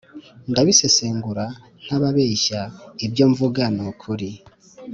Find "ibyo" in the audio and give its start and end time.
3.05-3.25